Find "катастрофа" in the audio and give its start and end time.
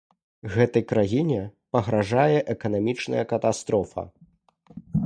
3.35-4.01